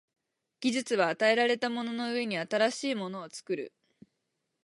[0.61, 3.71] 技術は与えられたものの上に新しいものを作る。